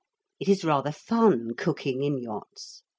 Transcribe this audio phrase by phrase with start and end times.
[0.39, 2.81] It is rather fun cooking in yachts.